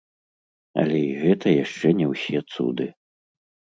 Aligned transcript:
Але 0.83 1.01
і 1.09 1.11
гэта 1.25 1.47
яшчэ 1.63 1.87
не 2.03 2.11
ўсе 2.13 2.37
цуды. 2.55 2.87